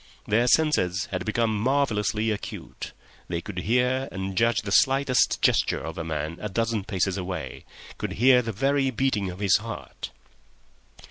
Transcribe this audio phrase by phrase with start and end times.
[0.25, 2.91] Their senses had become marvellously acute;
[3.27, 8.13] they could hear and judge the slightest gesture of a man a dozen paces away—could
[8.13, 10.09] hear the very beating of his heart.